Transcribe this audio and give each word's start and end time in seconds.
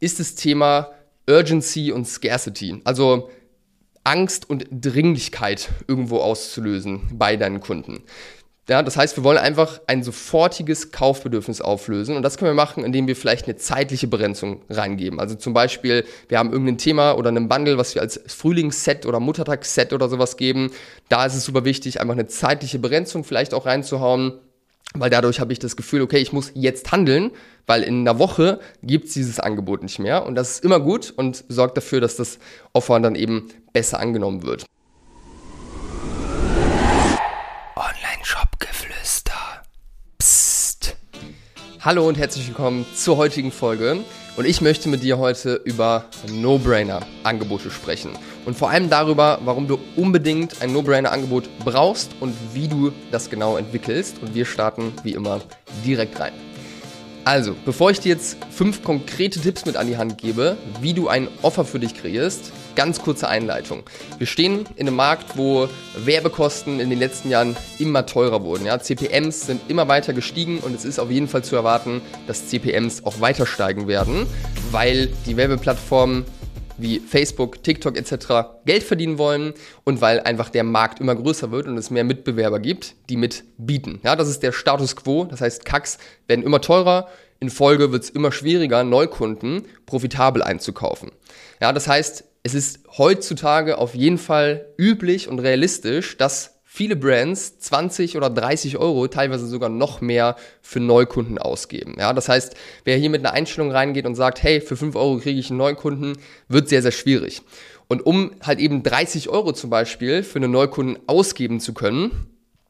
ist 0.00 0.20
das 0.20 0.34
Thema 0.34 0.90
Urgency 1.28 1.92
und 1.92 2.06
Scarcity. 2.06 2.80
Also 2.84 3.30
Angst 4.04 4.48
und 4.48 4.66
Dringlichkeit 4.70 5.68
irgendwo 5.86 6.18
auszulösen 6.18 7.02
bei 7.12 7.36
deinen 7.36 7.60
Kunden. 7.60 8.04
Ja, 8.68 8.82
das 8.82 8.98
heißt, 8.98 9.16
wir 9.16 9.24
wollen 9.24 9.38
einfach 9.38 9.80
ein 9.86 10.02
sofortiges 10.02 10.92
Kaufbedürfnis 10.92 11.62
auflösen 11.62 12.16
und 12.16 12.22
das 12.22 12.36
können 12.36 12.50
wir 12.50 12.54
machen, 12.54 12.84
indem 12.84 13.06
wir 13.06 13.16
vielleicht 13.16 13.46
eine 13.46 13.56
zeitliche 13.56 14.08
Begrenzung 14.08 14.60
reingeben. 14.68 15.20
Also 15.20 15.36
zum 15.36 15.54
Beispiel, 15.54 16.04
wir 16.28 16.38
haben 16.38 16.52
irgendein 16.52 16.76
Thema 16.76 17.12
oder 17.12 17.30
einen 17.30 17.48
Bundle, 17.48 17.78
was 17.78 17.94
wir 17.94 18.02
als 18.02 18.20
Frühlingsset 18.26 19.06
oder 19.06 19.20
Muttertagsset 19.20 19.94
oder 19.94 20.10
sowas 20.10 20.36
geben. 20.36 20.70
Da 21.08 21.24
ist 21.24 21.34
es 21.34 21.44
super 21.46 21.64
wichtig, 21.64 21.98
einfach 22.02 22.12
eine 22.12 22.26
zeitliche 22.26 22.78
Begrenzung 22.78 23.24
vielleicht 23.24 23.54
auch 23.54 23.64
reinzuhauen, 23.64 24.38
weil 24.94 25.10
dadurch 25.10 25.40
habe 25.40 25.52
ich 25.52 25.58
das 25.58 25.76
Gefühl, 25.76 26.02
okay, 26.02 26.18
ich 26.18 26.32
muss 26.32 26.52
jetzt 26.54 26.90
handeln, 26.92 27.30
weil 27.66 27.82
in 27.82 28.00
einer 28.00 28.18
Woche 28.18 28.60
gibt 28.82 29.08
es 29.08 29.14
dieses 29.14 29.38
Angebot 29.38 29.82
nicht 29.82 29.98
mehr 29.98 30.26
und 30.26 30.34
das 30.34 30.52
ist 30.52 30.64
immer 30.64 30.80
gut 30.80 31.12
und 31.16 31.44
sorgt 31.48 31.76
dafür, 31.76 32.00
dass 32.00 32.16
das 32.16 32.38
Offer 32.72 32.98
dann 33.00 33.14
eben 33.14 33.48
besser 33.72 34.00
angenommen 34.00 34.42
wird. 34.42 34.64
Hallo 41.80 42.08
und 42.08 42.18
herzlich 42.18 42.48
willkommen 42.48 42.84
zur 42.92 43.18
heutigen 43.18 43.52
Folge. 43.52 43.98
Und 44.36 44.46
ich 44.46 44.60
möchte 44.60 44.88
mit 44.88 45.04
dir 45.04 45.16
heute 45.18 45.54
über 45.64 46.06
No-Brainer-Angebote 46.28 47.70
sprechen. 47.70 48.10
Und 48.46 48.56
vor 48.58 48.70
allem 48.70 48.90
darüber, 48.90 49.38
warum 49.44 49.68
du 49.68 49.78
unbedingt 49.94 50.60
ein 50.60 50.72
No-Brainer-Angebot 50.72 51.48
brauchst 51.64 52.10
und 52.18 52.34
wie 52.52 52.66
du 52.66 52.90
das 53.12 53.30
genau 53.30 53.56
entwickelst. 53.56 54.20
Und 54.20 54.34
wir 54.34 54.44
starten 54.44 54.92
wie 55.04 55.12
immer 55.12 55.40
direkt 55.84 56.18
rein. 56.18 56.32
Also, 57.24 57.54
bevor 57.64 57.92
ich 57.92 58.00
dir 58.00 58.08
jetzt 58.08 58.38
fünf 58.50 58.82
konkrete 58.82 59.40
Tipps 59.40 59.64
mit 59.64 59.76
an 59.76 59.86
die 59.86 59.98
Hand 59.98 60.18
gebe, 60.18 60.56
wie 60.80 60.94
du 60.94 61.06
ein 61.06 61.28
Offer 61.42 61.64
für 61.64 61.78
dich 61.78 61.94
kreierst, 61.94 62.50
ganz 62.78 63.02
kurze 63.02 63.28
Einleitung. 63.28 63.82
Wir 64.18 64.28
stehen 64.28 64.64
in 64.76 64.86
einem 64.86 64.94
Markt, 64.94 65.36
wo 65.36 65.68
Werbekosten 65.96 66.78
in 66.78 66.90
den 66.90 67.00
letzten 67.00 67.28
Jahren 67.28 67.56
immer 67.80 68.06
teurer 68.06 68.44
wurden. 68.44 68.66
Ja? 68.66 68.78
CPMs 68.78 69.46
sind 69.46 69.62
immer 69.66 69.88
weiter 69.88 70.12
gestiegen 70.12 70.60
und 70.60 70.76
es 70.76 70.84
ist 70.84 71.00
auf 71.00 71.10
jeden 71.10 71.26
Fall 71.26 71.42
zu 71.42 71.56
erwarten, 71.56 72.00
dass 72.28 72.46
CPMs 72.46 73.04
auch 73.04 73.20
weiter 73.20 73.46
steigen 73.46 73.88
werden, 73.88 74.28
weil 74.70 75.08
die 75.26 75.36
Werbeplattformen 75.36 76.24
wie 76.76 77.00
Facebook, 77.00 77.64
TikTok 77.64 77.96
etc. 77.96 78.60
Geld 78.64 78.84
verdienen 78.84 79.18
wollen 79.18 79.54
und 79.82 80.00
weil 80.00 80.20
einfach 80.20 80.48
der 80.48 80.62
Markt 80.62 81.00
immer 81.00 81.16
größer 81.16 81.50
wird 81.50 81.66
und 81.66 81.76
es 81.78 81.90
mehr 81.90 82.04
Mitbewerber 82.04 82.60
gibt, 82.60 82.94
die 83.08 83.16
mitbieten. 83.16 83.98
Ja, 84.04 84.14
das 84.14 84.28
ist 84.28 84.44
der 84.44 84.52
Status 84.52 84.94
quo. 84.94 85.24
Das 85.24 85.40
heißt, 85.40 85.64
Kacks 85.64 85.98
werden 86.28 86.44
immer 86.44 86.60
teurer. 86.60 87.08
In 87.40 87.50
Folge 87.50 87.90
wird 87.90 88.04
es 88.04 88.10
immer 88.10 88.30
schwieriger, 88.30 88.84
Neukunden 88.84 89.64
profitabel 89.86 90.44
einzukaufen. 90.44 91.10
Ja, 91.60 91.72
das 91.72 91.88
heißt, 91.88 92.24
es 92.42 92.54
ist 92.54 92.80
heutzutage 92.96 93.78
auf 93.78 93.94
jeden 93.94 94.18
Fall 94.18 94.66
üblich 94.78 95.28
und 95.28 95.38
realistisch, 95.38 96.16
dass 96.16 96.58
viele 96.64 96.96
Brands 96.96 97.58
20 97.58 98.16
oder 98.16 98.30
30 98.30 98.76
Euro, 98.78 99.08
teilweise 99.08 99.46
sogar 99.46 99.68
noch 99.68 100.00
mehr 100.00 100.36
für 100.62 100.80
Neukunden 100.80 101.38
ausgeben. 101.38 101.96
Ja, 101.98 102.12
das 102.12 102.28
heißt, 102.28 102.54
wer 102.84 102.96
hier 102.96 103.10
mit 103.10 103.24
einer 103.24 103.34
Einstellung 103.34 103.72
reingeht 103.72 104.06
und 104.06 104.14
sagt, 104.14 104.42
hey, 104.42 104.60
für 104.60 104.76
5 104.76 104.94
Euro 104.94 105.18
kriege 105.18 105.40
ich 105.40 105.50
einen 105.50 105.58
Neukunden, 105.58 106.16
wird 106.46 106.68
sehr, 106.68 106.82
sehr 106.82 106.92
schwierig. 106.92 107.42
Und 107.88 108.06
um 108.06 108.32
halt 108.42 108.60
eben 108.60 108.82
30 108.82 109.28
Euro 109.28 109.52
zum 109.52 109.70
Beispiel 109.70 110.22
für 110.22 110.36
einen 110.36 110.52
Neukunden 110.52 110.98
ausgeben 111.08 111.58
zu 111.58 111.74
können, 111.74 112.28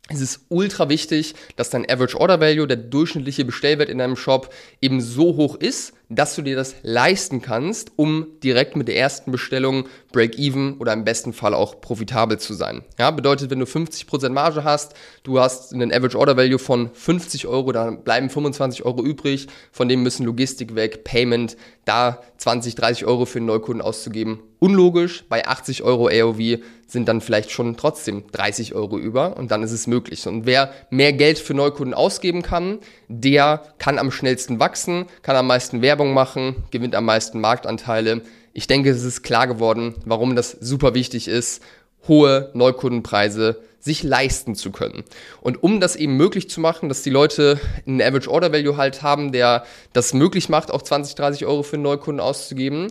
es 0.08 0.22
ist 0.22 0.46
ultra 0.48 0.88
wichtig, 0.88 1.34
dass 1.56 1.68
dein 1.68 1.84
Average 1.90 2.18
Order 2.18 2.40
Value, 2.40 2.66
der 2.66 2.78
durchschnittliche 2.78 3.44
Bestellwert 3.44 3.90
in 3.90 3.98
deinem 3.98 4.16
Shop, 4.16 4.54
eben 4.80 5.02
so 5.02 5.36
hoch 5.36 5.54
ist, 5.56 5.92
dass 6.08 6.34
du 6.34 6.42
dir 6.42 6.56
das 6.56 6.74
leisten 6.82 7.42
kannst, 7.42 7.92
um 7.96 8.26
direkt 8.42 8.76
mit 8.76 8.88
der 8.88 8.96
ersten 8.96 9.30
Bestellung 9.30 9.86
Break-Even 10.12 10.78
oder 10.78 10.92
im 10.92 11.04
besten 11.04 11.32
Fall 11.32 11.54
auch 11.54 11.80
profitabel 11.80 12.38
zu 12.38 12.54
sein. 12.54 12.82
Ja, 12.98 13.10
bedeutet, 13.10 13.50
wenn 13.50 13.58
du 13.58 13.66
50% 13.66 14.30
Marge 14.30 14.64
hast, 14.64 14.94
du 15.22 15.38
hast 15.38 15.74
einen 15.74 15.92
Average 15.92 16.18
Order 16.18 16.36
Value 16.36 16.58
von 16.58 16.90
50 16.94 17.46
Euro, 17.46 17.72
dann 17.72 18.04
bleiben 18.04 18.30
25 18.30 18.84
Euro 18.84 19.04
übrig, 19.04 19.48
von 19.70 19.88
dem 19.88 20.02
müssen 20.02 20.24
Logistik 20.24 20.74
weg, 20.74 21.04
Payment, 21.04 21.56
da 21.84 22.22
20, 22.38 22.74
30 22.74 23.06
Euro 23.06 23.24
für 23.24 23.38
einen 23.38 23.46
Neukunden 23.46 23.82
auszugeben, 23.82 24.40
unlogisch. 24.60 25.24
Bei 25.28 25.46
80 25.46 25.82
Euro 25.82 26.08
AOV 26.08 26.60
sind 26.86 27.08
dann 27.08 27.20
vielleicht 27.20 27.50
schon 27.50 27.76
trotzdem 27.76 28.24
30 28.32 28.74
Euro 28.74 28.98
über 28.98 29.36
und 29.36 29.50
dann 29.50 29.62
ist 29.62 29.72
es 29.72 29.86
möglich. 29.86 30.26
Und 30.26 30.46
wer 30.46 30.72
mehr 30.90 31.12
Geld 31.12 31.38
für 31.38 31.54
Neukunden 31.54 31.94
ausgeben 31.94 32.42
kann, 32.42 32.78
der 33.08 33.62
kann 33.78 33.98
am 33.98 34.10
schnellsten 34.10 34.60
wachsen, 34.60 35.06
kann 35.22 35.36
am 35.36 35.46
meisten 35.46 35.82
Werbung 35.82 35.97
machen, 36.04 36.64
gewinnt 36.70 36.94
am 36.94 37.04
meisten 37.04 37.40
Marktanteile. 37.40 38.22
Ich 38.52 38.66
denke, 38.66 38.90
es 38.90 39.04
ist 39.04 39.22
klar 39.22 39.46
geworden, 39.46 39.94
warum 40.04 40.36
das 40.36 40.52
super 40.60 40.94
wichtig 40.94 41.28
ist, 41.28 41.62
hohe 42.06 42.50
Neukundenpreise 42.54 43.60
sich 43.80 44.02
leisten 44.02 44.54
zu 44.54 44.72
können. 44.72 45.04
Und 45.40 45.62
um 45.62 45.80
das 45.80 45.96
eben 45.96 46.16
möglich 46.16 46.50
zu 46.50 46.60
machen, 46.60 46.88
dass 46.88 47.02
die 47.02 47.10
Leute 47.10 47.60
einen 47.86 48.02
Average 48.02 48.30
Order 48.30 48.52
Value 48.52 48.76
halt 48.76 49.02
haben, 49.02 49.32
der 49.32 49.64
das 49.92 50.14
möglich 50.14 50.48
macht, 50.48 50.70
auch 50.70 50.82
20, 50.82 51.14
30 51.14 51.46
Euro 51.46 51.62
für 51.62 51.76
einen 51.76 51.84
Neukunden 51.84 52.20
auszugeben, 52.20 52.88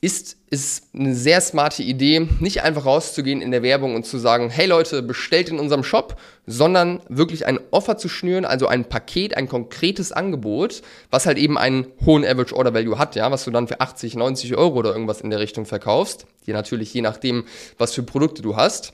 ist 0.00 0.36
es 0.50 0.82
eine 0.94 1.14
sehr 1.14 1.40
smarte 1.40 1.82
Idee, 1.82 2.28
nicht 2.38 2.62
einfach 2.62 2.86
rauszugehen 2.86 3.42
in 3.42 3.50
der 3.50 3.64
Werbung 3.64 3.96
und 3.96 4.06
zu 4.06 4.18
sagen, 4.18 4.48
hey 4.48 4.66
Leute, 4.66 5.02
bestellt 5.02 5.48
in 5.48 5.58
unserem 5.58 5.82
Shop, 5.82 6.20
sondern 6.46 7.00
wirklich 7.08 7.46
ein 7.46 7.58
Offer 7.72 7.98
zu 7.98 8.08
schnüren, 8.08 8.44
also 8.44 8.68
ein 8.68 8.84
Paket, 8.84 9.36
ein 9.36 9.48
konkretes 9.48 10.12
Angebot, 10.12 10.82
was 11.10 11.26
halt 11.26 11.36
eben 11.36 11.58
einen 11.58 11.86
hohen 12.06 12.24
Average 12.24 12.54
Order 12.54 12.74
Value 12.74 12.98
hat, 12.98 13.16
ja, 13.16 13.30
was 13.32 13.44
du 13.44 13.50
dann 13.50 13.66
für 13.66 13.80
80, 13.80 14.14
90 14.14 14.56
Euro 14.56 14.76
oder 14.76 14.92
irgendwas 14.92 15.20
in 15.20 15.30
der 15.30 15.40
Richtung 15.40 15.66
verkaufst. 15.66 16.26
Je 16.46 16.52
natürlich 16.52 16.94
je 16.94 17.02
nachdem, 17.02 17.44
was 17.76 17.92
für 17.92 18.04
Produkte 18.04 18.40
du 18.40 18.56
hast 18.56 18.92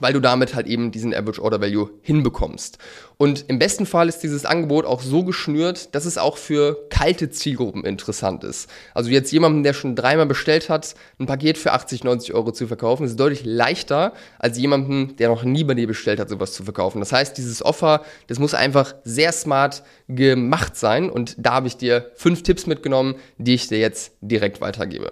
weil 0.00 0.12
du 0.12 0.20
damit 0.20 0.54
halt 0.54 0.66
eben 0.66 0.90
diesen 0.90 1.14
Average 1.14 1.42
Order 1.42 1.60
Value 1.60 1.90
hinbekommst. 2.02 2.78
Und 3.16 3.44
im 3.48 3.58
besten 3.58 3.86
Fall 3.86 4.08
ist 4.08 4.22
dieses 4.22 4.44
Angebot 4.46 4.86
auch 4.86 5.02
so 5.02 5.24
geschnürt, 5.24 5.94
dass 5.94 6.06
es 6.06 6.18
auch 6.18 6.38
für 6.38 6.88
kalte 6.88 7.30
Zielgruppen 7.30 7.84
interessant 7.84 8.44
ist. 8.44 8.68
Also 8.94 9.10
jetzt 9.10 9.30
jemandem, 9.30 9.62
der 9.62 9.74
schon 9.74 9.94
dreimal 9.94 10.26
bestellt 10.26 10.68
hat, 10.70 10.94
ein 11.18 11.26
Paket 11.26 11.58
für 11.58 11.72
80, 11.72 12.02
90 12.02 12.34
Euro 12.34 12.50
zu 12.50 12.66
verkaufen, 12.66 13.04
ist 13.04 13.20
deutlich 13.20 13.44
leichter 13.44 14.14
als 14.38 14.58
jemandem, 14.58 15.16
der 15.16 15.28
noch 15.28 15.44
nie 15.44 15.64
bei 15.64 15.74
dir 15.74 15.86
bestellt 15.86 16.18
hat, 16.18 16.30
sowas 16.30 16.54
zu 16.54 16.64
verkaufen. 16.64 17.00
Das 17.00 17.12
heißt, 17.12 17.36
dieses 17.36 17.62
Offer, 17.62 18.02
das 18.26 18.38
muss 18.38 18.54
einfach 18.54 18.94
sehr 19.04 19.32
smart 19.32 19.82
gemacht 20.08 20.76
sein 20.76 21.10
und 21.10 21.36
da 21.38 21.52
habe 21.52 21.68
ich 21.68 21.76
dir 21.76 22.10
fünf 22.14 22.42
Tipps 22.42 22.66
mitgenommen, 22.66 23.16
die 23.36 23.54
ich 23.54 23.68
dir 23.68 23.78
jetzt 23.78 24.12
direkt 24.22 24.60
weitergebe. 24.60 25.10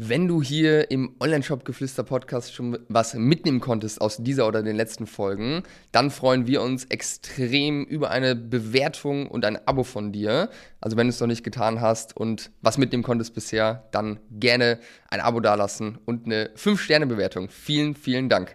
Wenn 0.00 0.28
du 0.28 0.40
hier 0.40 0.92
im 0.92 1.16
Online-Shop-Geflüster-Podcast 1.18 2.54
schon 2.54 2.78
was 2.88 3.14
mitnehmen 3.14 3.58
konntest 3.58 4.00
aus 4.00 4.18
dieser 4.18 4.46
oder 4.46 4.62
den 4.62 4.76
letzten 4.76 5.08
Folgen, 5.08 5.64
dann 5.90 6.12
freuen 6.12 6.46
wir 6.46 6.62
uns 6.62 6.84
extrem 6.84 7.82
über 7.84 8.12
eine 8.12 8.36
Bewertung 8.36 9.26
und 9.26 9.44
ein 9.44 9.58
Abo 9.66 9.82
von 9.82 10.12
dir. 10.12 10.50
Also 10.80 10.96
wenn 10.96 11.08
du 11.08 11.10
es 11.10 11.18
noch 11.18 11.26
nicht 11.26 11.42
getan 11.42 11.80
hast 11.80 12.16
und 12.16 12.52
was 12.62 12.78
mitnehmen 12.78 13.02
konntest 13.02 13.34
bisher, 13.34 13.88
dann 13.90 14.20
gerne 14.30 14.78
ein 15.10 15.18
Abo 15.18 15.40
dalassen 15.40 15.98
und 16.04 16.26
eine 16.26 16.50
5-Sterne-Bewertung. 16.54 17.48
Vielen, 17.48 17.96
vielen 17.96 18.28
Dank. 18.28 18.54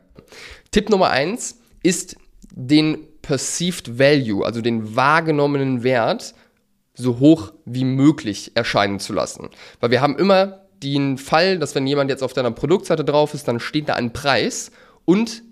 Tipp 0.72 0.90
Nummer 0.90 1.10
1 1.10 1.60
ist 1.84 2.16
den 2.54 3.00
Perceived 3.22 4.00
Value, 4.00 4.46
also 4.46 4.62
den 4.62 4.96
wahrgenommenen 4.96 5.84
Wert, 5.84 6.36
so 6.94 7.20
hoch 7.20 7.52
wie 7.66 7.84
möglich 7.84 8.54
erscheinen 8.56 9.02
zu 9.02 9.12
lassen. 9.12 9.50
Weil 9.82 9.92
wir 9.92 10.00
haben 10.00 10.18
immer 10.18 10.63
den 10.84 11.18
Fall, 11.18 11.58
dass 11.58 11.76
wenn 11.76 11.88
jemand 11.88 12.10
jetzt 12.10 12.24
auf 12.24 12.34
deiner 12.34 12.52
Produktseite 12.52 13.04
drauf 13.04 13.34
ist, 13.34 13.48
dann 13.48 13.60
steht 13.60 13.90
da 13.90 13.94
ein 13.94 14.14
Preis 14.14 14.72
und 15.06 15.44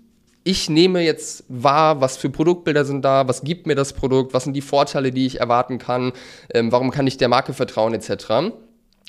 ich 0.44 0.68
nehme 0.68 1.02
jetzt 1.02 1.44
wahr, 1.48 2.00
was 2.00 2.16
für 2.16 2.28
Produktbilder 2.28 2.84
sind 2.84 3.04
da, 3.04 3.28
was 3.28 3.42
gibt 3.42 3.66
mir 3.66 3.74
das 3.74 3.92
Produkt, 3.92 4.34
was 4.34 4.44
sind 4.44 4.54
die 4.54 4.60
Vorteile, 4.60 5.12
die 5.12 5.26
ich 5.26 5.40
erwarten 5.40 5.78
kann, 5.78 6.12
ähm, 6.52 6.72
warum 6.72 6.90
kann 6.90 7.06
ich 7.06 7.16
der 7.16 7.28
Marke 7.28 7.52
vertrauen 7.52 7.94
etc. 7.94 8.52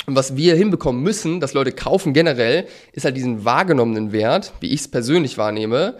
Und 0.05 0.15
was 0.15 0.35
wir 0.35 0.55
hinbekommen 0.55 1.01
müssen, 1.01 1.39
dass 1.39 1.53
Leute 1.53 1.71
kaufen 1.71 2.13
generell, 2.13 2.67
ist 2.91 3.05
halt 3.05 3.17
diesen 3.17 3.45
wahrgenommenen 3.45 4.11
Wert, 4.11 4.53
wie 4.59 4.71
ich 4.71 4.81
es 4.81 4.87
persönlich 4.87 5.37
wahrnehme, 5.37 5.97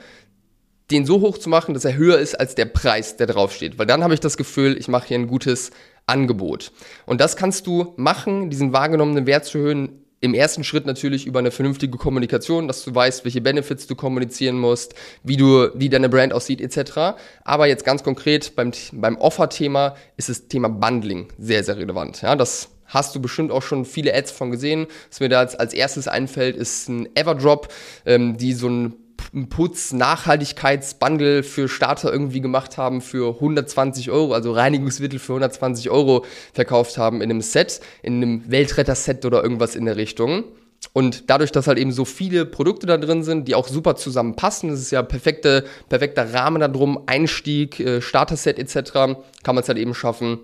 den 0.92 1.06
so 1.06 1.22
hoch 1.22 1.38
zu 1.38 1.50
machen, 1.50 1.74
dass 1.74 1.86
er 1.86 1.96
höher 1.96 2.20
ist 2.20 2.40
als 2.40 2.56
der 2.56 2.66
Preis, 2.66 3.18
der 3.18 3.28
draufsteht. 3.28 3.80
Weil 3.80 3.86
dann 3.86 4.04
habe 4.04 4.14
ich 4.14 4.20
das 4.20 4.38
Gefühl, 4.38 4.78
ich 4.78 4.88
mache 4.88 5.08
hier 5.08 5.18
ein 5.18 5.28
gutes 5.28 5.72
Angebot. 6.06 6.72
Und 7.06 7.22
das 7.22 7.38
kannst 7.38 7.66
du 7.66 7.94
machen, 7.96 8.50
diesen 8.50 8.74
wahrgenommenen 8.74 9.26
Wert 9.26 9.46
zu 9.46 9.58
erhöhen, 9.60 10.03
im 10.24 10.34
ersten 10.34 10.64
Schritt 10.64 10.86
natürlich 10.86 11.28
über 11.28 11.40
eine 11.40 11.52
vernünftige 11.52 11.98
Kommunikation, 11.98 12.70
dass 12.70 12.86
du 12.86 12.96
weißt, 12.96 13.26
welche 13.26 13.42
Benefits 13.42 13.88
du 13.88 13.96
kommunizieren 13.96 14.58
musst, 14.58 14.96
wie 15.22 15.36
du, 15.36 15.68
wie 15.76 15.90
deine 15.90 16.08
Brand 16.08 16.32
aussieht, 16.32 16.62
etc. 16.62 17.18
Aber 17.44 17.68
jetzt 17.68 17.84
ganz 17.84 18.04
konkret 18.04 18.56
beim, 18.56 18.72
beim 18.94 19.18
Offer-Thema 19.18 19.98
ist 20.16 20.30
das 20.30 20.48
Thema 20.48 20.70
Bundling 20.70 21.28
sehr, 21.38 21.66
sehr 21.66 21.76
relevant. 21.76 22.22
Ja, 22.22 22.38
das 22.38 22.70
hast 22.86 23.14
du 23.14 23.22
bestimmt 23.22 23.52
auch 23.52 23.64
schon 23.64 23.84
viele 23.84 24.16
Ads 24.16 24.32
von 24.32 24.50
gesehen. 24.50 24.88
Was 25.10 25.20
mir 25.20 25.28
da 25.28 25.40
als, 25.40 25.56
als 25.56 25.74
erstes 25.74 26.08
einfällt, 26.08 26.56
ist 26.56 26.88
ein 26.88 27.14
Everdrop, 27.18 27.68
ähm, 28.06 28.38
die 28.38 28.54
so 28.54 28.70
ein 28.70 28.94
ein 29.34 29.50
Putz-Nachhaltigkeitsbundle 29.50 31.44
für 31.44 31.68
Starter 31.68 32.12
irgendwie 32.12 32.42
gemacht 32.42 32.78
haben 32.78 33.02
für 33.02 33.36
120 33.36 34.12
Euro, 34.12 34.34
also 34.34 34.52
Reinigungsmittel 34.52 35.20
für 35.20 35.34
120 35.34 35.90
Euro 35.90 36.26
verkauft 36.54 36.98
haben 36.98 37.22
in 37.22 37.32
einem 37.32 37.42
Set, 37.42 37.82
in 38.04 38.18
einem 38.18 38.44
Weltretter-Set 38.50 39.26
oder 39.26 39.42
irgendwas 39.42 39.76
in 39.76 39.86
der 39.86 39.98
Richtung. 39.98 40.44
Und 40.92 41.30
dadurch, 41.30 41.52
dass 41.52 41.68
halt 41.68 41.80
eben 41.80 41.92
so 41.92 42.06
viele 42.06 42.46
Produkte 42.46 42.86
da 42.86 42.98
drin 42.98 43.24
sind, 43.24 43.48
die 43.48 43.56
auch 43.56 43.68
super 43.68 43.96
zusammenpassen, 43.96 44.70
das 44.70 44.80
ist 44.80 44.92
ja 44.92 45.02
perfekte, 45.02 45.64
perfekter 45.90 46.34
Rahmen 46.34 46.60
da 46.60 46.68
drum, 46.68 47.04
Einstieg, 47.06 47.80
äh, 47.80 48.02
Starter-Set 48.02 48.60
etc., 48.60 48.92
kann 48.92 49.56
man 49.56 49.60
es 49.60 49.68
halt 49.68 49.80
eben 49.80 49.96
schaffen, 49.96 50.40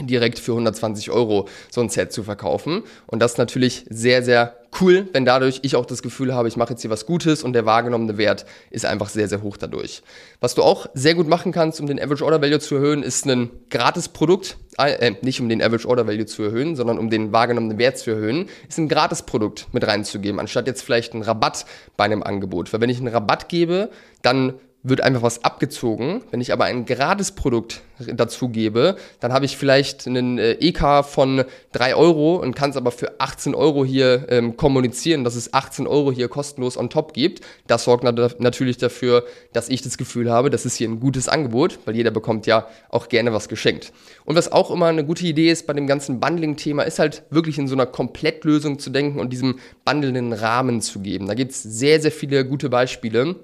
direkt 0.00 0.38
für 0.38 0.52
120 0.52 1.10
Euro 1.10 1.48
so 1.70 1.80
ein 1.80 1.88
Set 1.88 2.12
zu 2.12 2.22
verkaufen. 2.22 2.82
Und 3.06 3.20
das 3.20 3.32
ist 3.32 3.38
natürlich 3.38 3.84
sehr, 3.88 4.22
sehr 4.22 4.56
cool, 4.80 5.08
wenn 5.12 5.24
dadurch 5.24 5.60
ich 5.62 5.74
auch 5.74 5.84
das 5.84 6.02
Gefühl 6.02 6.34
habe, 6.34 6.48
ich 6.48 6.56
mache 6.56 6.70
jetzt 6.70 6.82
hier 6.82 6.90
was 6.90 7.06
Gutes 7.06 7.42
und 7.42 7.54
der 7.54 7.66
wahrgenommene 7.66 8.18
Wert 8.18 8.46
ist 8.70 8.86
einfach 8.86 9.08
sehr, 9.08 9.28
sehr 9.28 9.42
hoch 9.42 9.56
dadurch. 9.56 10.02
Was 10.40 10.54
du 10.54 10.62
auch 10.62 10.86
sehr 10.94 11.14
gut 11.14 11.28
machen 11.28 11.52
kannst, 11.52 11.80
um 11.80 11.86
den 11.86 12.00
Average 12.00 12.24
Order 12.24 12.40
Value 12.40 12.60
zu 12.60 12.76
erhöhen, 12.76 13.02
ist 13.02 13.26
ein 13.26 13.50
Gratis-Produkt, 13.70 14.58
äh, 14.78 15.12
nicht 15.22 15.40
um 15.40 15.48
den 15.48 15.60
Average 15.60 15.88
Order 15.88 16.06
Value 16.06 16.26
zu 16.26 16.42
erhöhen, 16.44 16.76
sondern 16.76 16.98
um 16.98 17.10
den 17.10 17.32
wahrgenommenen 17.32 17.78
Wert 17.78 17.98
zu 17.98 18.10
erhöhen, 18.10 18.48
ist 18.68 18.78
ein 18.78 18.88
Gratis-Produkt 18.88 19.68
mit 19.72 19.86
reinzugeben, 19.86 20.38
anstatt 20.38 20.66
jetzt 20.66 20.82
vielleicht 20.82 21.14
einen 21.14 21.22
Rabatt 21.22 21.66
bei 21.96 22.04
einem 22.04 22.22
Angebot. 22.22 22.72
Weil 22.72 22.80
wenn 22.80 22.90
ich 22.90 22.98
einen 22.98 23.08
Rabatt 23.08 23.48
gebe, 23.48 23.90
dann 24.22 24.54
wird 24.82 25.02
einfach 25.02 25.22
was 25.22 25.44
abgezogen. 25.44 26.22
Wenn 26.30 26.40
ich 26.40 26.52
aber 26.52 26.64
ein 26.64 26.86
Gratisprodukt 26.86 27.82
dazu 28.14 28.48
gebe, 28.48 28.96
dann 29.20 29.32
habe 29.32 29.44
ich 29.44 29.58
vielleicht 29.58 30.06
einen 30.06 30.38
äh, 30.38 30.52
EK 30.52 31.04
von 31.04 31.44
3 31.72 31.94
Euro 31.94 32.36
und 32.36 32.56
kann 32.56 32.70
es 32.70 32.76
aber 32.76 32.90
für 32.90 33.20
18 33.20 33.54
Euro 33.54 33.84
hier 33.84 34.26
ähm, 34.30 34.56
kommunizieren, 34.56 35.22
dass 35.22 35.36
es 35.36 35.52
18 35.52 35.86
Euro 35.86 36.10
hier 36.10 36.28
kostenlos 36.28 36.78
on 36.78 36.88
top 36.88 37.12
gibt. 37.12 37.42
Das 37.66 37.84
sorgt 37.84 38.04
nat 38.04 38.40
natürlich 38.40 38.78
dafür, 38.78 39.24
dass 39.52 39.68
ich 39.68 39.82
das 39.82 39.98
Gefühl 39.98 40.30
habe, 40.30 40.48
das 40.48 40.64
ist 40.64 40.76
hier 40.76 40.88
ein 40.88 41.00
gutes 41.00 41.28
Angebot, 41.28 41.78
weil 41.84 41.94
jeder 41.94 42.10
bekommt 42.10 42.46
ja 42.46 42.66
auch 42.88 43.08
gerne 43.08 43.34
was 43.34 43.48
geschenkt. 43.48 43.92
Und 44.24 44.36
was 44.36 44.50
auch 44.50 44.70
immer 44.70 44.86
eine 44.86 45.04
gute 45.04 45.26
Idee 45.26 45.50
ist 45.50 45.66
bei 45.66 45.74
dem 45.74 45.86
ganzen 45.86 46.20
Bundling-Thema, 46.20 46.84
ist 46.84 46.98
halt 46.98 47.24
wirklich 47.28 47.58
in 47.58 47.68
so 47.68 47.74
einer 47.74 47.86
Komplettlösung 47.86 48.78
zu 48.78 48.88
denken 48.88 49.20
und 49.20 49.30
diesem 49.30 49.58
Bundle 49.84 50.10
Rahmen 50.40 50.80
zu 50.80 51.00
geben. 51.00 51.26
Da 51.26 51.34
gibt 51.34 51.52
es 51.52 51.62
sehr, 51.62 52.00
sehr 52.00 52.12
viele 52.12 52.46
gute 52.46 52.68
Beispiele. 52.68 53.36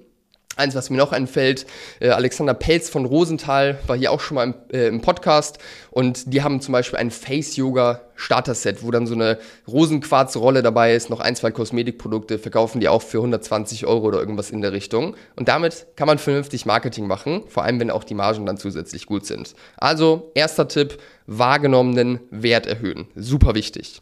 Eins, 0.56 0.74
was 0.74 0.88
mir 0.88 0.96
noch 0.96 1.12
einfällt, 1.12 1.66
äh, 2.00 2.08
Alexander 2.08 2.54
Pelz 2.54 2.88
von 2.88 3.04
Rosenthal 3.04 3.78
war 3.86 3.94
hier 3.94 4.10
auch 4.10 4.20
schon 4.20 4.36
mal 4.36 4.44
im, 4.44 4.54
äh, 4.72 4.86
im 4.86 5.02
Podcast 5.02 5.58
und 5.90 6.32
die 6.32 6.42
haben 6.42 6.62
zum 6.62 6.72
Beispiel 6.72 6.98
ein 6.98 7.10
Face-Yoga-Starter-Set, 7.10 8.82
wo 8.82 8.90
dann 8.90 9.06
so 9.06 9.14
eine 9.14 9.38
Rosenquarz-Rolle 9.68 10.62
dabei 10.62 10.94
ist, 10.94 11.10
noch 11.10 11.20
ein, 11.20 11.36
zwei 11.36 11.50
Kosmetikprodukte, 11.50 12.38
verkaufen 12.38 12.80
die 12.80 12.88
auch 12.88 13.02
für 13.02 13.18
120 13.18 13.84
Euro 13.84 14.06
oder 14.06 14.18
irgendwas 14.18 14.50
in 14.50 14.62
der 14.62 14.72
Richtung. 14.72 15.14
Und 15.36 15.48
damit 15.48 15.88
kann 15.94 16.06
man 16.06 16.16
vernünftig 16.16 16.64
Marketing 16.64 17.06
machen, 17.06 17.42
vor 17.48 17.64
allem 17.64 17.78
wenn 17.78 17.90
auch 17.90 18.04
die 18.04 18.14
Margen 18.14 18.46
dann 18.46 18.56
zusätzlich 18.56 19.04
gut 19.04 19.26
sind. 19.26 19.54
Also, 19.76 20.32
erster 20.34 20.68
Tipp, 20.68 20.98
wahrgenommenen 21.26 22.20
Wert 22.30 22.66
erhöhen. 22.66 23.08
Super 23.14 23.54
wichtig. 23.54 24.00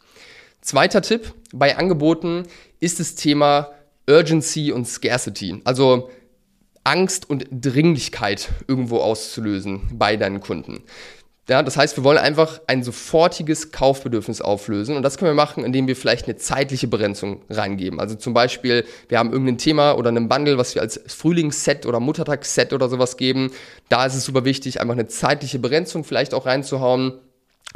Zweiter 0.60 1.02
Tipp, 1.02 1.34
bei 1.52 1.76
Angeboten 1.76 2.44
ist 2.78 3.00
das 3.00 3.16
Thema 3.16 3.72
Urgency 4.08 4.72
und 4.72 4.86
Scarcity. 4.86 5.60
Also 5.64 6.10
Angst 6.84 7.28
und 7.28 7.46
Dringlichkeit 7.50 8.50
irgendwo 8.68 8.98
auszulösen 8.98 9.82
bei 9.92 10.16
deinen 10.16 10.40
Kunden. 10.40 10.84
Ja, 11.46 11.62
das 11.62 11.76
heißt, 11.76 11.98
wir 11.98 12.04
wollen 12.04 12.16
einfach 12.16 12.62
ein 12.68 12.82
sofortiges 12.82 13.70
Kaufbedürfnis 13.70 14.40
auflösen 14.40 14.96
und 14.96 15.02
das 15.02 15.18
können 15.18 15.30
wir 15.30 15.34
machen, 15.34 15.62
indem 15.62 15.86
wir 15.86 15.94
vielleicht 15.94 16.24
eine 16.24 16.36
zeitliche 16.36 16.88
Begrenzung 16.88 17.42
reingeben. 17.50 18.00
Also 18.00 18.14
zum 18.14 18.32
Beispiel, 18.32 18.86
wir 19.08 19.18
haben 19.18 19.30
irgendein 19.30 19.58
Thema 19.58 19.92
oder 19.92 20.08
einen 20.08 20.28
Bundle, 20.28 20.56
was 20.56 20.74
wir 20.74 20.80
als 20.80 20.98
Frühlingsset 21.06 21.84
oder 21.84 22.00
Muttertagsset 22.00 22.72
oder 22.72 22.88
sowas 22.88 23.18
geben. 23.18 23.50
Da 23.90 24.06
ist 24.06 24.14
es 24.14 24.24
super 24.24 24.46
wichtig, 24.46 24.80
einfach 24.80 24.94
eine 24.94 25.06
zeitliche 25.06 25.58
Begrenzung 25.58 26.04
vielleicht 26.04 26.32
auch 26.32 26.46
reinzuhauen 26.46 27.20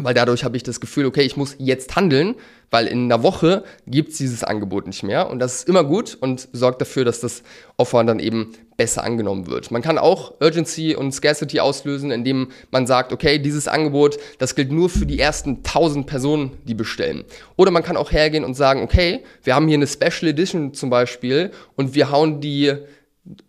weil 0.01 0.15
dadurch 0.15 0.45
habe 0.45 0.57
ich 0.57 0.63
das 0.63 0.81
Gefühl, 0.81 1.07
okay, 1.07 1.23
ich 1.23 1.37
muss 1.37 1.57
jetzt 1.59 1.97
handeln, 1.97 2.37
weil 2.71 2.87
in 2.87 3.05
einer 3.05 3.25
Woche 3.25 3.65
gibt 3.87 4.13
es 4.13 4.19
dieses 4.19 4.45
Angebot 4.45 4.87
nicht 4.87 5.03
mehr 5.03 5.29
und 5.29 5.41
das 5.41 5.57
ist 5.57 5.69
immer 5.69 5.83
gut 5.83 6.17
und 6.21 6.49
sorgt 6.53 6.81
dafür, 6.81 7.05
dass 7.05 7.21
das 7.21 7.43
Offer 7.77 8.05
dann 8.05 8.21
eben 8.21 8.53
besser 8.77 9.03
angenommen 9.03 9.49
wird. 9.49 9.73
Man 9.73 9.83
kann 9.83 9.99
auch 9.99 10.41
Urgency 10.41 10.95
und 10.95 11.13
Scarcity 11.13 11.59
auslösen, 11.59 12.13
indem 12.13 12.53
man 12.71 12.87
sagt, 12.87 13.13
okay, 13.13 13.41
dieses 13.41 13.67
Angebot, 13.67 14.19
das 14.39 14.55
gilt 14.55 14.71
nur 14.71 14.89
für 14.89 15.05
die 15.05 15.19
ersten 15.19 15.57
1000 15.65 16.07
Personen, 16.07 16.53
die 16.65 16.75
bestellen. 16.75 17.25
Oder 17.57 17.73
man 17.73 17.83
kann 17.83 17.97
auch 17.97 18.13
hergehen 18.13 18.45
und 18.45 18.55
sagen, 18.55 18.83
okay, 18.83 19.25
wir 19.43 19.57
haben 19.57 19.67
hier 19.67 19.79
eine 19.79 19.89
Special 19.89 20.31
Edition 20.31 20.75
zum 20.75 20.91
Beispiel 20.91 21.51
und 21.75 21.97
wir 21.97 22.13
hauen 22.13 22.41
die 22.41 22.77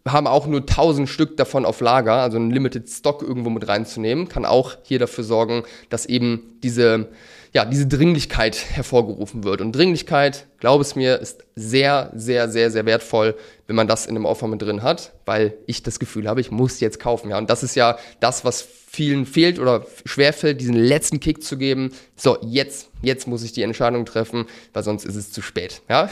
haben 0.07 0.27
auch 0.27 0.47
nur 0.47 0.61
1000 0.61 1.07
Stück 1.07 1.37
davon 1.37 1.65
auf 1.65 1.81
Lager, 1.81 2.13
also 2.13 2.37
einen 2.37 2.51
Limited 2.51 2.89
Stock 2.89 3.21
irgendwo 3.21 3.49
mit 3.49 3.67
reinzunehmen, 3.67 4.27
kann 4.27 4.45
auch 4.45 4.77
hier 4.83 4.99
dafür 4.99 5.23
sorgen, 5.23 5.63
dass 5.89 6.05
eben 6.05 6.57
diese, 6.63 7.07
ja, 7.53 7.65
diese 7.65 7.87
Dringlichkeit 7.87 8.57
hervorgerufen 8.71 9.43
wird. 9.43 9.61
Und 9.61 9.75
Dringlichkeit, 9.75 10.47
glaub 10.59 10.81
es 10.81 10.95
mir, 10.95 11.19
ist 11.19 11.45
sehr, 11.55 12.11
sehr, 12.13 12.49
sehr, 12.49 12.71
sehr 12.71 12.85
wertvoll, 12.85 13.35
wenn 13.67 13.75
man 13.75 13.87
das 13.87 14.05
in 14.05 14.15
einem 14.15 14.25
Offer 14.25 14.47
mit 14.47 14.61
drin 14.61 14.83
hat, 14.83 15.13
weil 15.25 15.53
ich 15.65 15.83
das 15.83 15.99
Gefühl 15.99 16.27
habe, 16.27 16.41
ich 16.41 16.51
muss 16.51 16.79
jetzt 16.79 16.99
kaufen. 16.99 17.29
Ja, 17.29 17.37
und 17.37 17.49
das 17.49 17.63
ist 17.63 17.75
ja 17.75 17.97
das, 18.19 18.43
was 18.43 18.61
vielen 18.61 19.25
fehlt 19.25 19.59
oder 19.59 19.85
schwerfällt, 20.05 20.59
diesen 20.59 20.75
letzten 20.75 21.19
Kick 21.19 21.43
zu 21.43 21.57
geben. 21.57 21.91
So, 22.15 22.37
jetzt, 22.41 22.89
jetzt 23.01 23.27
muss 23.27 23.43
ich 23.43 23.51
die 23.51 23.61
Entscheidung 23.61 24.05
treffen, 24.05 24.45
weil 24.73 24.83
sonst 24.83 25.05
ist 25.05 25.15
es 25.15 25.31
zu 25.31 25.41
spät. 25.41 25.81
Ja, 25.87 26.09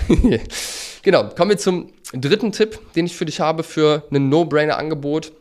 genau. 1.01 1.29
Kommen 1.29 1.51
wir 1.51 1.57
zum 1.57 1.89
dritten 2.13 2.51
Tipp, 2.51 2.79
den 2.95 3.05
ich 3.05 3.15
für 3.15 3.25
dich 3.25 3.39
habe 3.39 3.63
für 3.63 4.03
ein 4.11 4.29
No-Brainer-Angebot. 4.29 5.33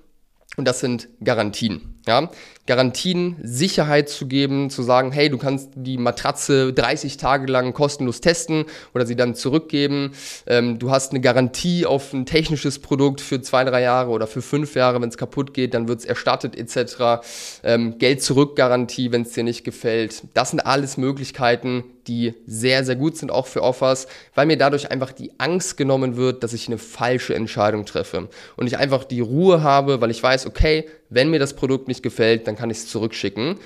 Und 0.57 0.65
das 0.67 0.81
sind 0.81 1.09
Garantien. 1.23 2.01
Ja, 2.07 2.31
Garantien, 2.67 3.37
Sicherheit 3.43 4.09
zu 4.09 4.27
geben, 4.27 4.71
zu 4.71 4.83
sagen, 4.83 5.13
hey, 5.13 5.29
du 5.29 5.39
kannst 5.39 5.71
die 5.75 5.99
Matratze 5.99 6.73
30 6.73 7.17
Tage 7.19 7.51
lang 7.51 7.75
kostenlos 7.75 8.21
testen 8.21 8.65
oder 8.95 9.05
sie 9.05 9.17
dann 9.17 9.35
zurückgeben. 9.35 10.13
Ähm, 10.47 10.79
du 10.79 10.91
hast 10.91 11.11
eine 11.11 11.21
Garantie 11.21 11.85
auf 11.85 12.13
ein 12.13 12.25
technisches 12.25 12.79
Produkt 12.79 13.21
für 13.21 13.43
zwei, 13.43 13.65
drei 13.65 13.83
Jahre 13.83 14.11
oder 14.11 14.27
für 14.27 14.41
fünf 14.41 14.77
Jahre, 14.77 15.03
wenn 15.03 15.09
es 15.09 15.19
kaputt 15.19 15.53
geht, 15.53 15.75
dann 15.75 15.89
wird 15.89 16.01
es 16.01 16.05
erstattet 16.07 16.57
etc. 16.57 17.27
Ähm, 17.63 17.99
Geld 17.99 18.23
zurück 18.23 18.57
Garantie, 18.57 19.13
wenn 19.13 19.23
es 19.23 19.33
dir 19.33 19.45
nicht 19.45 19.65
gefällt. 19.65 20.23
Das 20.33 20.51
sind 20.51 20.61
alles 20.61 20.97
Möglichkeiten, 20.97 21.85
die 22.07 22.35
sehr, 22.47 22.85
sehr 22.85 22.97
gut 22.97 23.17
sind, 23.17 23.31
auch 23.31 23.47
für 23.47 23.63
Offers, 23.63 24.07
weil 24.35 24.47
mir 24.47 24.57
dadurch 24.57 24.91
einfach 24.91 25.13
die 25.13 25.33
Angst 25.39 25.77
genommen 25.77 26.17
wird, 26.17 26.43
dass 26.43 26.53
ich 26.53 26.69
eine 26.69 26.79
falsche 26.79 27.35
Entscheidung 27.35 27.85
treffe. 27.85 28.29
Und 28.57 28.67
ich 28.67 28.79
einfach 28.79 29.05
die 29.05 29.21
Ruhe 29.21 29.63
habe, 29.63 30.01
weil 30.01 30.11
ich 30.11 30.23
weiß, 30.23 30.47
okay, 30.47 30.87
wenn 31.11 31.31
mir 31.31 31.39
das 31.39 31.55
Produkt 31.55 31.89
nicht 31.89 32.03
gefällt, 32.03 32.47
dann 32.47 32.57
kann 32.57 32.71
ich 32.71 32.79
es 32.79 32.89
zurückschicken. 32.89 33.59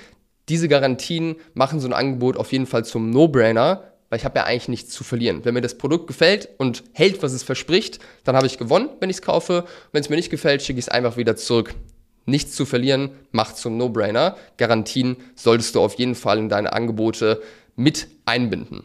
Diese 0.49 0.67
Garantien 0.67 1.35
machen 1.53 1.79
so 1.79 1.87
ein 1.87 1.93
Angebot 1.93 2.37
auf 2.37 2.51
jeden 2.51 2.65
Fall 2.65 2.83
zum 2.83 3.09
No-Brainer, 3.09 3.83
weil 4.09 4.19
ich 4.19 4.25
habe 4.25 4.39
ja 4.39 4.45
eigentlich 4.45 4.67
nichts 4.67 4.93
zu 4.93 5.03
verlieren. 5.03 5.45
Wenn 5.45 5.53
mir 5.53 5.61
das 5.61 5.77
Produkt 5.77 6.07
gefällt 6.07 6.49
und 6.57 6.83
hält, 6.91 7.23
was 7.23 7.31
es 7.31 7.43
verspricht, 7.43 7.99
dann 8.25 8.35
habe 8.35 8.47
ich 8.47 8.57
gewonnen, 8.57 8.89
wenn 8.99 9.09
ich 9.09 9.17
es 9.17 9.21
kaufe. 9.21 9.63
Wenn 9.93 10.01
es 10.01 10.09
mir 10.09 10.17
nicht 10.17 10.29
gefällt, 10.29 10.61
schicke 10.61 10.79
ich 10.79 10.85
es 10.85 10.89
einfach 10.89 11.15
wieder 11.15 11.37
zurück. 11.37 11.73
Nichts 12.25 12.55
zu 12.55 12.65
verlieren, 12.65 13.11
macht 13.31 13.57
zum 13.57 13.77
No-Brainer. 13.77 14.35
Garantien 14.57 15.17
solltest 15.35 15.73
du 15.75 15.81
auf 15.81 15.95
jeden 15.95 16.15
Fall 16.15 16.37
in 16.37 16.49
deine 16.49 16.73
Angebote 16.73 17.41
mit 17.75 18.07
einbinden. 18.25 18.83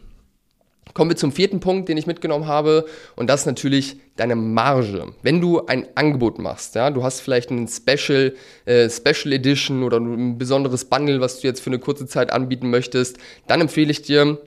Kommen 0.93 1.11
wir 1.11 1.17
zum 1.17 1.31
vierten 1.31 1.59
Punkt, 1.59 1.89
den 1.89 1.97
ich 1.97 2.07
mitgenommen 2.07 2.47
habe, 2.47 2.85
und 3.15 3.29
das 3.29 3.41
ist 3.41 3.45
natürlich 3.45 3.97
deine 4.15 4.35
Marge. 4.35 5.13
Wenn 5.21 5.41
du 5.41 5.65
ein 5.67 5.85
Angebot 5.95 6.39
machst, 6.39 6.73
ja, 6.75 6.89
du 6.89 7.03
hast 7.03 7.19
vielleicht 7.19 7.51
einen 7.51 7.67
Special, 7.67 8.33
äh, 8.65 8.89
Special 8.89 9.31
Edition 9.33 9.83
oder 9.83 9.99
ein 9.99 10.37
besonderes 10.39 10.85
Bundle, 10.85 11.21
was 11.21 11.39
du 11.39 11.47
jetzt 11.47 11.59
für 11.59 11.69
eine 11.69 11.79
kurze 11.79 12.07
Zeit 12.07 12.31
anbieten 12.31 12.69
möchtest, 12.71 13.17
dann 13.45 13.61
empfehle 13.61 13.91
ich 13.91 14.01
dir, 14.01 14.39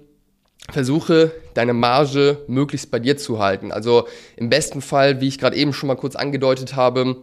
versuche 0.71 1.31
deine 1.55 1.73
Marge 1.73 2.39
möglichst 2.49 2.91
bei 2.91 2.99
dir 2.99 3.17
zu 3.17 3.39
halten. 3.39 3.71
Also 3.71 4.09
im 4.37 4.51
besten 4.51 4.81
Fall, 4.81 5.21
wie 5.21 5.29
ich 5.29 5.39
gerade 5.39 5.57
eben 5.57 5.73
schon 5.73 5.87
mal 5.87 5.97
kurz 5.97 6.17
angedeutet 6.17 6.75
habe, 6.75 7.23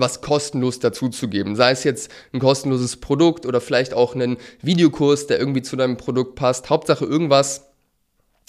was 0.00 0.20
kostenlos 0.20 0.78
dazuzugeben. 0.78 1.56
Sei 1.56 1.70
es 1.70 1.84
jetzt 1.84 2.10
ein 2.32 2.40
kostenloses 2.40 2.96
Produkt 2.96 3.46
oder 3.46 3.60
vielleicht 3.60 3.94
auch 3.94 4.14
einen 4.14 4.36
Videokurs, 4.62 5.26
der 5.26 5.38
irgendwie 5.38 5.62
zu 5.62 5.76
deinem 5.76 5.96
Produkt 5.96 6.34
passt. 6.34 6.70
Hauptsache 6.70 7.04
irgendwas, 7.04 7.66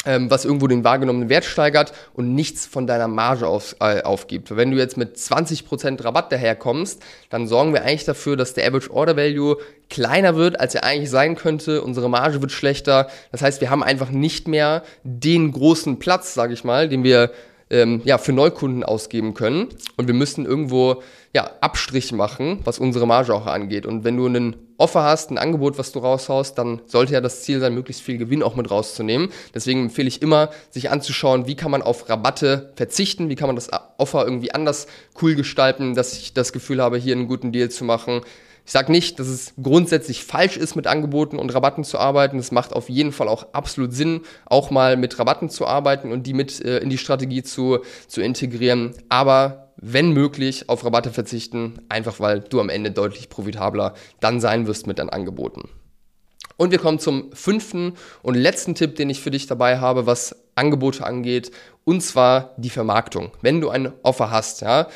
ähm, 0.06 0.32
was 0.32 0.46
irgendwo 0.46 0.68
den 0.68 0.84
wahrgenommenen 0.84 1.30
Wert 1.30 1.44
steigert 1.44 1.92
und 2.14 2.34
nichts 2.34 2.66
von 2.66 2.88
deiner 2.88 3.08
Marge 3.08 3.48
auf, 3.48 3.76
äh, 3.80 4.02
aufgibt. 4.04 4.56
Wenn 4.56 4.72
du 4.72 4.78
jetzt 4.78 4.96
mit 4.96 5.18
20% 5.18 6.04
Rabatt 6.04 6.32
daherkommst, 6.32 7.04
dann 7.30 7.48
sorgen 7.48 7.74
wir 7.74 7.84
eigentlich 7.84 8.06
dafür, 8.06 8.38
dass 8.38 8.54
der 8.54 8.68
Average 8.68 8.92
Order 8.92 9.18
Value 9.18 9.58
kleiner 9.90 10.36
wird, 10.36 10.60
als 10.60 10.76
er 10.76 10.84
eigentlich 10.84 11.10
sein 11.10 11.36
könnte. 11.36 11.82
Unsere 11.82 12.10
Marge 12.10 12.42
wird 12.42 12.52
schlechter. 12.52 13.10
Das 13.32 13.42
heißt, 13.42 13.60
wir 13.60 13.70
haben 13.70 13.84
einfach 13.84 14.10
nicht 14.10 14.48
mehr 14.48 14.84
den 15.04 15.52
großen 15.52 16.00
Platz, 16.00 16.34
sage 16.34 16.54
ich 16.54 16.64
mal, 16.64 16.88
den 16.88 17.04
wir 17.04 17.32
ähm, 17.70 18.02
ja, 18.06 18.18
für 18.18 18.34
Neukunden 18.34 18.84
ausgeben 18.84 19.34
können. 19.34 19.68
Und 19.96 20.08
wir 20.08 20.14
müssen 20.14 20.46
irgendwo 20.46 21.02
ja, 21.34 21.52
Abstrich 21.62 22.12
machen, 22.12 22.60
was 22.64 22.80
unsere 22.80 23.06
Marge 23.06 23.34
auch 23.34 23.46
angeht. 23.46 23.86
Und 23.86 24.04
wenn 24.04 24.18
du 24.18 24.26
einen 24.26 24.56
Offer 24.78 25.04
hast, 25.04 25.32
ein 25.32 25.38
Angebot, 25.38 25.78
was 25.78 25.92
du 25.92 26.00
raushaust, 26.00 26.58
dann 26.58 26.82
sollte 26.86 27.14
ja 27.14 27.22
das 27.22 27.44
Ziel 27.44 27.60
sein, 27.60 27.74
möglichst 27.74 28.02
viel 28.02 28.18
Gewinn 28.18 28.44
auch 28.44 28.56
mit 28.56 28.70
rauszunehmen. 28.70 29.30
Deswegen 29.54 29.84
empfehle 29.84 30.08
ich 30.08 30.22
immer, 30.22 30.50
sich 30.70 30.90
anzuschauen, 30.90 31.48
wie 31.48 31.56
kann 31.56 31.72
man 31.72 31.82
auf 31.82 32.10
Rabatte 32.10 32.72
verzichten, 32.76 33.30
wie 33.30 33.36
kann 33.36 33.48
man 33.48 33.56
das 33.56 33.70
Offer 33.98 34.24
irgendwie 34.24 34.54
anders 34.54 34.88
cool 35.22 35.36
gestalten, 35.36 35.96
dass 35.96 36.14
ich 36.14 36.34
das 36.34 36.54
Gefühl 36.54 36.82
habe, 36.82 36.98
hier 36.98 37.16
einen 37.16 37.28
guten 37.28 37.52
Deal 37.52 37.70
zu 37.70 37.86
machen. 37.86 38.22
Ich 38.68 38.74
sage 38.74 38.92
nicht, 38.92 39.18
dass 39.18 39.28
es 39.30 39.54
grundsätzlich 39.64 40.26
falsch 40.26 40.58
ist, 40.58 40.76
mit 40.76 40.88
Angeboten 40.88 41.40
und 41.40 41.56
Rabatten 41.56 41.86
zu 41.86 42.00
arbeiten. 42.00 42.38
Es 42.38 42.52
macht 42.52 42.74
auf 42.74 42.90
jeden 42.90 43.14
Fall 43.14 43.30
auch 43.30 43.54
absolut 43.54 43.94
Sinn, 43.94 44.24
auch 44.46 44.72
mal 44.72 44.98
mit 44.98 45.18
Rabatten 45.18 45.50
zu 45.50 45.66
arbeiten 45.66 46.12
und 46.12 46.28
die 46.28 46.34
mit 46.34 46.60
äh, 46.66 46.80
in 46.80 46.90
die 46.90 46.98
Strategie 46.98 47.44
zu, 47.44 47.80
zu 48.10 48.20
integrieren. 48.20 48.92
Aber 49.08 49.72
wenn 49.78 50.12
möglich, 50.12 50.68
auf 50.68 50.84
Rabatte 50.84 51.12
verzichten, 51.12 51.80
einfach 51.88 52.20
weil 52.20 52.42
du 52.42 52.60
am 52.60 52.68
Ende 52.68 52.92
deutlich 52.92 53.30
profitabler 53.30 53.94
dann 54.20 54.42
sein 54.42 54.68
wirst 54.68 54.86
mit 54.86 55.00
deinen 55.00 55.12
Angeboten. 55.12 55.70
Und 56.58 56.72
wir 56.72 56.80
kommen 56.80 57.00
zum 57.00 57.32
fünften 57.34 57.94
und 58.22 58.36
letzten 58.36 58.76
Tipp, 58.76 58.96
den 58.96 59.10
ich 59.10 59.22
für 59.22 59.32
dich 59.32 59.48
dabei 59.48 59.78
habe, 59.78 60.08
was 60.08 60.36
Angebote 60.56 61.06
angeht, 61.06 61.52
und 61.86 62.02
zwar 62.02 62.54
die 62.58 62.70
Vermarktung. 62.70 63.32
Wenn 63.42 63.62
du 63.62 63.70
ein 63.70 63.94
Offer 64.04 64.30
hast, 64.30 64.62
ja, 64.62 64.88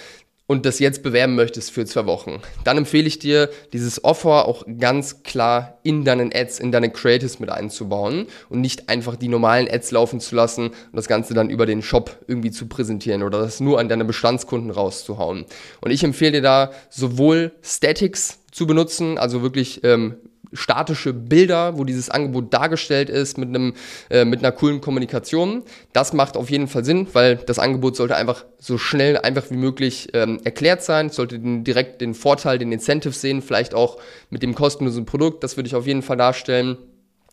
und 0.52 0.66
das 0.66 0.80
jetzt 0.80 1.02
bewerben 1.02 1.36
möchtest 1.36 1.72
für 1.72 1.86
zwei 1.86 2.06
Wochen, 2.08 2.42
dann 2.66 2.76
empfehle 2.76 3.08
ich 3.08 3.20
dir, 3.20 3.50
dieses 3.72 4.04
Offer 4.04 4.50
auch 4.50 4.66
ganz 4.80 5.24
klar 5.24 5.80
in 5.82 6.04
deinen 6.04 6.34
Ads, 6.36 6.60
in 6.60 6.74
deine 6.74 6.90
Creatives 6.90 7.40
mit 7.40 7.50
einzubauen 7.50 8.28
und 8.50 8.60
nicht 8.60 8.90
einfach 8.90 9.16
die 9.16 9.30
normalen 9.30 9.70
Ads 9.72 9.92
laufen 9.92 10.20
zu 10.20 10.36
lassen 10.36 10.68
und 10.68 10.76
das 10.92 11.08
Ganze 11.08 11.34
dann 11.34 11.50
über 11.50 11.66
den 11.66 11.82
Shop 11.82 12.18
irgendwie 12.28 12.52
zu 12.52 12.68
präsentieren 12.68 13.24
oder 13.24 13.40
das 13.40 13.62
nur 13.62 13.80
an 13.80 13.88
deine 13.88 14.04
Bestandskunden 14.04 14.72
rauszuhauen. 14.72 15.46
Und 15.80 15.92
ich 15.92 16.04
empfehle 16.04 16.34
dir 16.34 16.42
da 16.42 16.72
sowohl 16.90 17.54
Statics 17.62 18.40
zu 18.52 18.68
benutzen, 18.68 19.18
also 19.18 19.44
wirklich 19.44 19.86
ähm, 19.86 20.18
statische 20.54 21.14
Bilder, 21.14 21.78
wo 21.78 21.84
dieses 21.84 22.10
Angebot 22.10 22.54
dargestellt 22.54 23.10
ist 23.10 23.38
mit 23.38 23.50
einem 23.50 23.74
äh, 24.10 24.26
mit 24.26 24.40
einer 24.40 24.52
coolen 24.52 24.82
Kommunikation. 24.82 25.64
Das 25.94 26.14
macht 26.14 26.38
auf 26.38 26.50
jeden 26.50 26.68
Fall 26.68 26.84
Sinn, 26.84 27.08
weil 27.14 27.38
das 27.38 27.60
Angebot 27.60 27.96
sollte 27.96 28.16
einfach 28.16 28.46
so 28.60 28.78
schnell 28.78 29.18
einfach 29.18 29.50
wie 29.50 29.58
möglich 29.58 30.10
ähm, 30.14 30.40
erklärt 30.44 30.84
sein. 30.84 31.10
Sollte 31.10 31.40
den, 31.40 31.64
direkt 31.64 32.02
den 32.02 32.14
Vorteil, 32.14 32.58
den 32.58 32.72
Incentive 32.72 33.14
sehen, 33.14 33.42
vielleicht 33.42 33.74
auch 33.74 33.98
mit 34.30 34.44
dem 34.44 34.56
kostenlosen 34.56 35.06
Produkt. 35.06 35.44
Das 35.44 35.58
würde 35.58 35.68
ich 35.68 35.76
auf 35.76 35.88
jeden 35.88 36.02
Fall 36.02 36.18
darstellen. 36.18 36.78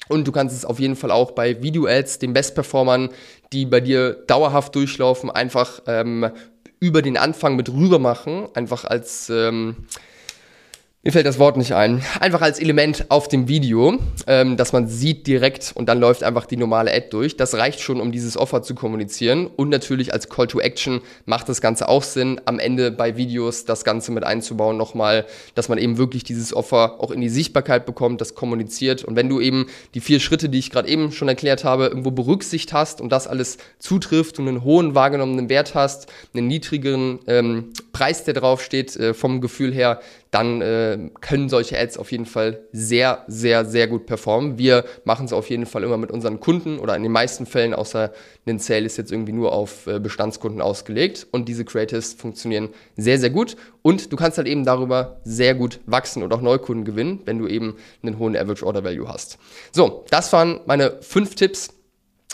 Und 0.08 0.26
du 0.26 0.32
kannst 0.32 0.56
es 0.56 0.64
auf 0.64 0.78
jeden 0.78 0.96
Fall 0.96 1.10
auch 1.10 1.32
bei 1.32 1.62
Video-Ads, 1.62 2.18
den 2.18 2.32
Best-Performern, 2.32 3.10
die 3.52 3.66
bei 3.66 3.80
dir 3.80 4.14
dauerhaft 4.26 4.74
durchlaufen, 4.74 5.30
einfach 5.30 5.82
ähm, 5.86 6.30
über 6.80 7.02
den 7.02 7.16
Anfang 7.16 7.56
mit 7.56 7.68
rüber 7.70 7.98
machen. 7.98 8.48
Einfach 8.54 8.84
als 8.84 9.28
ähm, 9.28 9.76
mir 11.08 11.12
fällt 11.12 11.26
das 11.26 11.38
Wort 11.38 11.56
nicht 11.56 11.72
ein. 11.72 12.02
Einfach 12.20 12.42
als 12.42 12.60
Element 12.60 13.06
auf 13.08 13.28
dem 13.28 13.48
Video, 13.48 13.98
ähm, 14.26 14.58
dass 14.58 14.74
man 14.74 14.88
sieht 14.88 15.26
direkt 15.26 15.72
und 15.74 15.88
dann 15.88 16.00
läuft 16.00 16.22
einfach 16.22 16.44
die 16.44 16.58
normale 16.58 16.92
Ad 16.92 17.06
durch. 17.12 17.34
Das 17.38 17.54
reicht 17.54 17.80
schon, 17.80 18.02
um 18.02 18.12
dieses 18.12 18.36
Offer 18.36 18.62
zu 18.62 18.74
kommunizieren. 18.74 19.46
Und 19.46 19.70
natürlich 19.70 20.12
als 20.12 20.28
Call 20.28 20.48
to 20.48 20.60
Action 20.60 21.00
macht 21.24 21.48
das 21.48 21.62
Ganze 21.62 21.88
auch 21.88 22.02
Sinn, 22.02 22.42
am 22.44 22.58
Ende 22.58 22.90
bei 22.90 23.16
Videos 23.16 23.64
das 23.64 23.84
Ganze 23.84 24.12
mit 24.12 24.22
einzubauen 24.22 24.76
nochmal, 24.76 25.24
dass 25.54 25.70
man 25.70 25.78
eben 25.78 25.96
wirklich 25.96 26.24
dieses 26.24 26.52
Offer 26.52 26.96
auch 27.00 27.10
in 27.10 27.22
die 27.22 27.30
Sichtbarkeit 27.30 27.86
bekommt, 27.86 28.20
das 28.20 28.34
kommuniziert. 28.34 29.02
Und 29.02 29.16
wenn 29.16 29.30
du 29.30 29.40
eben 29.40 29.64
die 29.94 30.00
vier 30.00 30.20
Schritte, 30.20 30.50
die 30.50 30.58
ich 30.58 30.68
gerade 30.70 30.90
eben 30.90 31.10
schon 31.10 31.28
erklärt 31.28 31.64
habe, 31.64 31.86
irgendwo 31.86 32.10
berücksichtigt 32.10 32.74
hast 32.74 33.00
und 33.00 33.12
das 33.12 33.26
alles 33.26 33.56
zutrifft 33.78 34.38
und 34.38 34.46
einen 34.46 34.62
hohen 34.62 34.94
wahrgenommenen 34.94 35.48
Wert 35.48 35.74
hast, 35.74 36.12
einen 36.34 36.48
niedrigeren 36.48 37.20
ähm, 37.26 37.72
Preis, 37.92 38.24
der 38.24 38.34
draufsteht, 38.34 38.94
äh, 38.96 39.14
vom 39.14 39.40
Gefühl 39.40 39.72
her, 39.72 40.00
dann 40.30 40.60
äh, 40.60 41.10
können 41.20 41.48
solche 41.48 41.78
Ads 41.78 41.98
auf 41.98 42.12
jeden 42.12 42.26
Fall 42.26 42.60
sehr, 42.72 43.24
sehr, 43.28 43.64
sehr 43.64 43.86
gut 43.86 44.06
performen. 44.06 44.58
Wir 44.58 44.84
machen 45.04 45.26
es 45.26 45.32
auf 45.32 45.48
jeden 45.48 45.66
Fall 45.66 45.84
immer 45.84 45.96
mit 45.96 46.10
unseren 46.10 46.40
Kunden 46.40 46.78
oder 46.78 46.96
in 46.96 47.02
den 47.02 47.12
meisten 47.12 47.46
Fällen, 47.46 47.74
außer 47.74 48.12
ein 48.46 48.58
Sale 48.58 48.84
ist 48.86 48.96
jetzt 48.96 49.12
irgendwie 49.12 49.32
nur 49.32 49.52
auf 49.52 49.86
äh, 49.86 49.98
Bestandskunden 49.98 50.60
ausgelegt 50.60 51.26
und 51.30 51.48
diese 51.48 51.64
Creatives 51.64 52.14
funktionieren 52.14 52.70
sehr, 52.96 53.18
sehr 53.18 53.30
gut 53.30 53.56
und 53.82 54.12
du 54.12 54.16
kannst 54.16 54.38
halt 54.38 54.48
eben 54.48 54.64
darüber 54.64 55.20
sehr 55.24 55.54
gut 55.54 55.80
wachsen 55.86 56.22
und 56.22 56.32
auch 56.32 56.40
Neukunden 56.40 56.84
gewinnen, 56.84 57.20
wenn 57.24 57.38
du 57.38 57.46
eben 57.46 57.76
einen 58.02 58.18
hohen 58.18 58.36
Average 58.36 58.66
Order 58.66 58.84
Value 58.84 59.08
hast. 59.08 59.38
So, 59.72 60.04
das 60.10 60.32
waren 60.32 60.60
meine 60.66 60.98
fünf 61.00 61.34
Tipps 61.34 61.70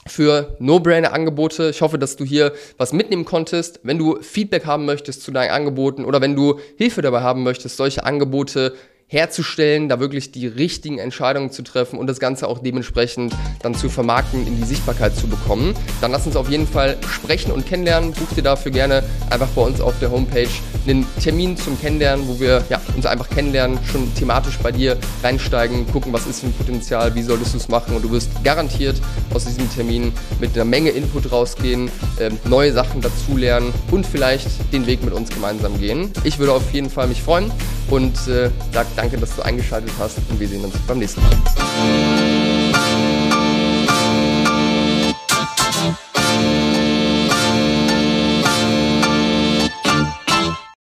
für 0.07 0.57
No-Brainer-Angebote. 0.59 1.71
Ich 1.71 1.81
hoffe, 1.81 1.99
dass 1.99 2.17
du 2.17 2.25
hier 2.25 2.53
was 2.77 2.93
mitnehmen 2.93 3.25
konntest. 3.25 3.81
Wenn 3.83 3.99
du 3.99 4.21
Feedback 4.21 4.67
haben 4.67 4.85
möchtest 4.85 5.23
zu 5.23 5.31
deinen 5.31 5.51
Angeboten 5.51 6.05
oder 6.05 6.21
wenn 6.21 6.37
du 6.37 6.59
Hilfe 6.77 7.03
dabei 7.03 7.21
haben 7.21 7.43
möchtest, 7.43 7.77
solche 7.77 8.05
Angebote 8.05 8.75
herzustellen, 9.07 9.89
da 9.89 10.01
wirklich 10.01 10.33
die 10.33 10.47
richtigen 10.47 10.99
Entscheidungen 10.99 11.51
zu 11.51 11.63
treffen 11.63 11.99
und 11.99 12.07
das 12.07 12.21
Ganze 12.21 12.49
auch 12.49 12.59
dementsprechend 12.59 13.35
dann 13.63 13.75
zu 13.75 13.89
vermarkten, 13.89 14.47
in 14.47 14.57
die 14.57 14.65
Sichtbarkeit 14.65 15.15
zu 15.15 15.27
bekommen, 15.29 15.75
dann 16.01 16.11
lass 16.11 16.27
uns 16.27 16.37
auf 16.37 16.51
jeden 16.51 16.67
Fall 16.67 16.97
sprechen 17.09 17.53
und 17.53 17.67
kennenlernen. 17.67 18.13
Buch 18.13 18.33
dir 18.35 18.43
dafür 18.43 18.73
gerne 18.73 19.05
einfach 19.31 19.49
bei 19.49 19.63
uns 19.63 19.81
auf 19.81 19.99
der 20.01 20.11
Homepage 20.11 20.49
einen 20.87 21.07
Termin 21.23 21.57
zum 21.57 21.81
Kennenlernen, 21.81 22.27
wo 22.29 22.41
wir 22.41 22.65
ja, 22.69 22.81
uns 22.97 23.07
einfach 23.07 23.29
kennenlernen, 23.29 23.79
schon 23.91 24.13
thematisch 24.15 24.59
bei 24.59 24.73
dir 24.73 24.97
reinsteigen, 25.23 25.87
gucken, 25.91 26.13
was 26.13 26.27
ist 26.27 26.41
für 26.41 26.47
ein 26.47 26.53
Potenzial, 26.53 27.15
wie 27.15 27.23
solltest 27.23 27.55
du 27.55 27.59
es 27.59 27.69
machen 27.69 27.95
und 27.95 28.03
du 28.03 28.11
wirst 28.11 28.31
garantiert 28.43 29.01
aus 29.33 29.45
diesem 29.45 29.73
Termin 29.73 30.13
mit 30.41 30.55
einer 30.55 30.65
Menge 30.65 30.91
Input 30.91 31.31
rausgehen, 31.31 31.91
äh, 32.19 32.31
neue 32.49 32.73
Sachen 32.73 33.01
dazulernen 33.01 33.73
und 33.91 34.07
vielleicht 34.07 34.49
den 34.73 34.87
Weg 34.87 35.03
mit 35.05 35.15
uns 35.15 35.31
gemeinsam 35.31 35.79
gehen. 35.79 36.11
Ich 36.25 36.39
würde 36.39 36.53
auf 36.53 36.73
jeden 36.73 36.91
Fall 36.91 37.07
mich 37.07 37.23
freuen 37.23 37.51
und 37.91 38.15
äh, 38.29 38.51
sag 38.73 38.87
danke, 38.97 39.17
dass 39.19 39.35
du 39.37 39.43
eingeschaltet 39.43 39.93
hast 39.99 40.19
und 40.31 40.41
wir 40.41 40.49
sehen 40.49 40.65
uns 40.65 40.75
beim 40.87 40.99
nächsten 40.99 41.21
Mal. 41.23 42.24